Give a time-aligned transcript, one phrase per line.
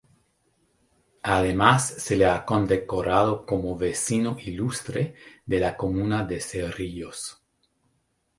[1.37, 5.13] Además se le ha condecorado como vecino ilustre
[5.45, 7.45] de la comuna de Cerrillos.